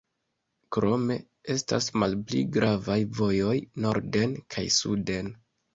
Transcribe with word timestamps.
Krome 0.77 1.17
estas 1.57 1.91
malpli 2.05 2.43
gravaj 2.57 2.99
vojoj 3.21 3.55
norden 3.87 4.39
kaj 4.57 4.71
suden. 4.83 5.37